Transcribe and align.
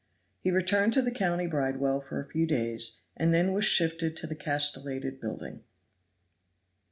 He 0.39 0.49
returned 0.49 0.93
to 0.93 1.03
the 1.03 1.11
county 1.11 1.45
bridewell 1.45 2.01
for 2.01 2.19
a 2.19 2.25
few 2.27 2.47
days, 2.47 3.01
and 3.15 3.31
then 3.31 3.53
was 3.53 3.65
shifted 3.65 4.17
to 4.17 4.25
the 4.25 4.33
castellated 4.35 5.21
building. 5.21 5.61